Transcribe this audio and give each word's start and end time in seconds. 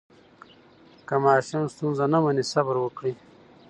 که 1.07 1.15
ماشوم 1.25 1.63
ستونزه 1.73 2.05
نه 2.13 2.19
مني، 2.23 2.43
صبر 2.53 2.75
وکړئ. 2.79 3.13